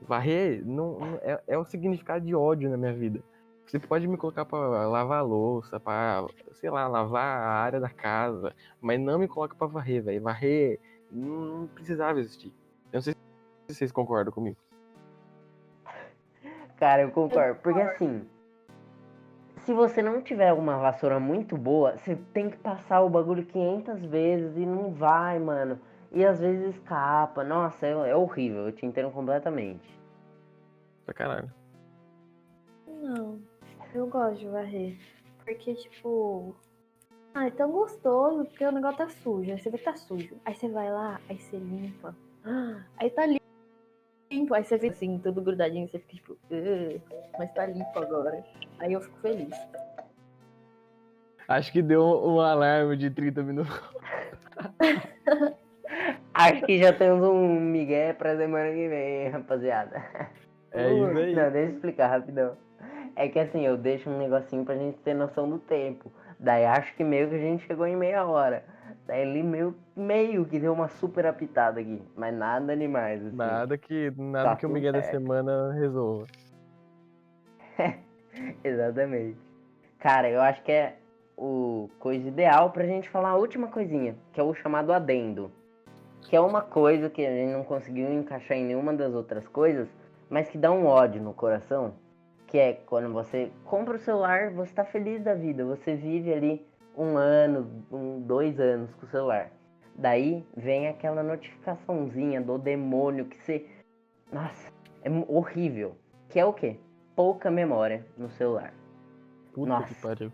[0.00, 3.20] Varrer não, não- é, é o significado de ódio na minha vida.
[3.66, 8.54] Você pode me colocar pra lavar louça, pra, sei lá, lavar a área da casa,
[8.80, 10.22] mas não me coloca pra varrer, velho.
[10.22, 10.78] Varrer
[11.10, 12.52] não precisava existir.
[12.92, 13.18] Eu não sei se
[13.72, 14.56] vocês concordam comigo.
[16.76, 17.58] Cara, eu concordo.
[17.60, 18.26] Porque assim,
[19.64, 24.04] se você não tiver uma vassoura muito boa, você tem que passar o bagulho 500
[24.04, 25.80] vezes e não vai, mano.
[26.12, 27.42] E às vezes escapa.
[27.42, 28.66] Nossa, é, é horrível.
[28.66, 29.98] Eu te entendo completamente.
[31.04, 31.52] Pra caralho.
[32.86, 33.40] Não,
[33.94, 34.98] eu gosto de varrer.
[35.44, 36.54] Porque, tipo.
[37.34, 39.50] Ah, é tão gostoso, porque o negócio tá sujo.
[39.50, 40.36] Aí você vê que tá sujo.
[40.44, 42.14] Aí você vai lá, aí você limpa.
[42.96, 43.45] Aí tá limpo.
[44.30, 45.88] Aí você vê assim, tudo grudadinho.
[45.88, 46.36] Você fica tipo,
[47.38, 48.44] mas tá limpo agora.
[48.78, 49.54] Aí eu fico feliz.
[51.48, 53.80] Acho que deu um alarme de 30 minutos.
[56.34, 60.04] Acho que já temos um migué pra semana que vem, rapaziada.
[60.72, 61.34] É isso aí.
[61.34, 62.56] Não, deixa eu explicar rapidão.
[63.14, 66.12] É que assim, eu deixo um negocinho pra gente ter noção do tempo.
[66.38, 68.64] Daí acho que meio que a gente chegou em meia hora.
[69.06, 72.02] Daí ele meio, meio que deu uma super apitada aqui.
[72.16, 73.24] Mas nada demais.
[73.24, 73.36] Assim.
[73.36, 76.26] Nada que, nada Tá que o Miguel da semana resolva.
[78.64, 79.38] Exatamente.
[80.00, 80.96] Cara, eu acho que é
[81.36, 85.52] o coisa ideal pra gente falar a última coisinha, que é o chamado adendo.
[86.22, 89.88] Que é uma coisa que a gente não conseguiu encaixar em nenhuma das outras coisas,
[90.28, 91.94] mas que dá um ódio no coração.
[92.48, 96.65] Que é quando você compra o celular, você tá feliz da vida, você vive ali
[96.96, 99.50] um ano, um, dois anos com o celular.
[99.94, 103.66] Daí vem aquela notificaçãozinha do demônio que você.
[104.32, 104.70] Nossa,
[105.02, 105.96] é horrível.
[106.28, 106.78] Que é o quê?
[107.14, 108.74] Pouca memória no celular.
[109.52, 109.94] Puta Nossa.
[109.94, 110.32] que pariu.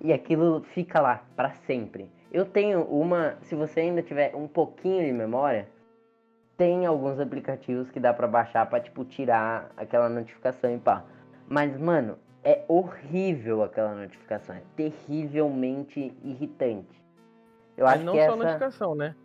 [0.00, 2.10] E aquilo fica lá pra sempre.
[2.32, 5.68] Eu tenho uma, se você ainda tiver um pouquinho de memória,
[6.56, 11.04] tem alguns aplicativos que dá pra baixar pra tipo tirar aquela notificação e pá.
[11.48, 17.02] Mas mano, é horrível aquela notificação, é terrivelmente irritante.
[17.76, 19.16] Eu Mas acho não que só essa notificação, né?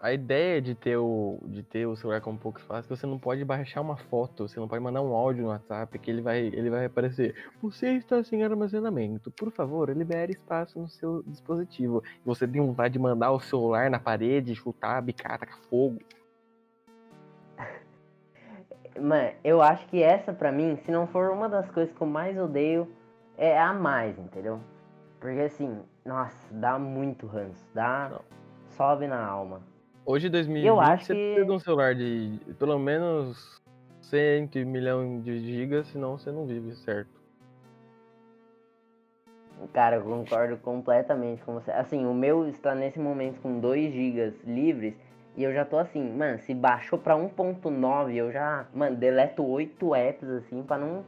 [0.00, 3.04] A ideia de ter o, de ter o celular como pouco espaço, é que você
[3.04, 6.22] não pode baixar uma foto, você não pode mandar um áudio no WhatsApp que ele
[6.22, 7.34] vai, ele vai aparecer.
[7.60, 9.28] Você está sem armazenamento.
[9.32, 12.00] Por favor, libere espaço no seu dispositivo.
[12.24, 15.98] Você tem vontade de mandar o celular na parede, chutar, bicar, tacar fogo.
[19.00, 22.06] Mano, eu acho que essa pra mim, se não for uma das coisas que eu
[22.06, 22.88] mais odeio,
[23.36, 24.60] é a mais, entendeu?
[25.20, 28.08] Porque assim, nossa, dá muito ranço, dá.
[28.10, 28.20] Não.
[28.70, 29.60] Sobe na alma.
[30.06, 33.60] Hoje, em 2020, Eu acho você que- precisa de um celular de pelo menos
[34.00, 37.10] 100 milhões de gigas, senão você não vive, certo?
[39.72, 41.70] Cara, eu concordo completamente com você.
[41.72, 44.94] Assim, o meu está nesse momento com 2 GB livres
[45.38, 49.94] e eu já tô assim, mano, se baixou pra 1.9, eu já, mano, deleto 8
[49.94, 51.04] apps assim pra não.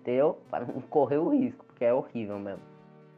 [0.00, 0.38] Entendeu?
[0.50, 2.62] Pra não correr o risco, porque é horrível mesmo.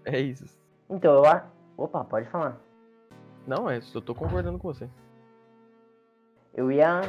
[0.05, 0.45] É isso.
[0.91, 1.25] Então, eu.
[1.25, 2.61] a- Opa, pode falar.
[3.47, 4.89] Não, é isso, eu tô concordando com você.
[6.53, 7.01] Eu ia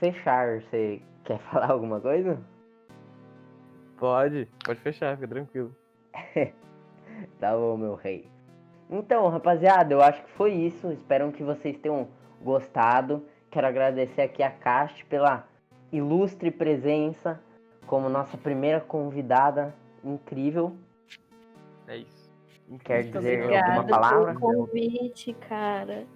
[0.00, 0.60] fechar.
[0.62, 2.36] Você quer falar alguma coisa?
[3.96, 5.74] Pode, pode fechar, fica tranquilo.
[7.40, 8.28] Tá bom, meu rei.
[8.90, 10.92] Então, rapaziada, eu acho que foi isso.
[10.92, 12.06] Espero que vocês tenham
[12.42, 13.24] gostado.
[13.50, 15.46] Quero agradecer aqui a Cast pela
[15.92, 17.40] ilustre presença
[17.86, 19.74] como nossa primeira convidada
[20.04, 20.76] incrível.
[21.86, 22.26] É isso.
[22.84, 23.20] Quer Incrível.
[23.20, 24.34] dizer Obrigada alguma palavra?
[24.34, 26.06] pelo convite, cara.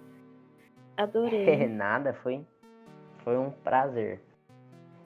[0.97, 1.67] É Adorei.
[1.69, 2.45] nada, foi,
[3.23, 4.21] foi um prazer.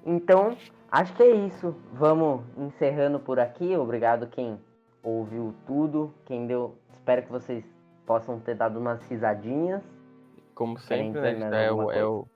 [0.03, 0.57] Então,
[0.91, 1.75] acho que é isso.
[1.93, 3.75] Vamos encerrando por aqui.
[3.77, 4.59] Obrigado quem
[5.03, 6.75] ouviu tudo, quem deu.
[6.93, 7.63] Espero que vocês
[8.05, 9.83] possam ter dado umas risadinhas.
[10.55, 11.37] Como sempre, né?
[11.37, 12.27] mais É o, é, o,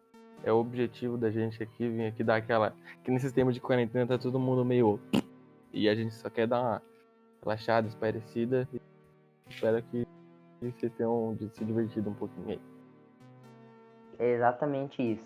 [0.44, 2.74] é o objetivo da gente aqui, vir aqui dar aquela.
[3.04, 5.00] Que nesse tempo de quarentena tá todo mundo meio.
[5.72, 6.82] E a gente só quer dar uma
[7.44, 8.68] relaxada, esparecida.
[8.74, 8.82] E
[9.48, 10.04] espero que
[10.60, 12.62] vocês tenham se divertido um pouquinho aí.
[14.18, 15.24] É exatamente isso.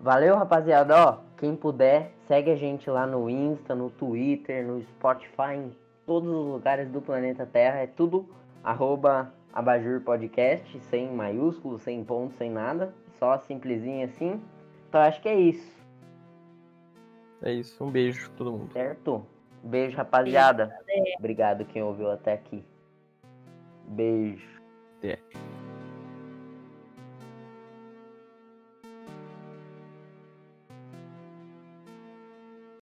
[0.00, 0.96] Valeu, rapaziada.
[0.96, 6.28] Ó, quem puder, segue a gente lá no Insta, no Twitter, no Spotify, em todos
[6.28, 7.78] os lugares do planeta Terra.
[7.78, 8.28] É tudo
[8.64, 12.94] arroba Abajur Podcast, sem maiúsculo, sem ponto, sem nada.
[13.18, 14.42] Só simplesinho assim.
[14.88, 15.80] Então acho que é isso.
[17.42, 17.84] É isso.
[17.84, 18.72] Um beijo pra todo mundo.
[18.72, 19.26] Certo?
[19.62, 20.74] Beijo, rapaziada.
[21.18, 22.64] Obrigado quem ouviu até aqui.
[23.88, 24.60] Beijo.
[24.98, 25.18] Até.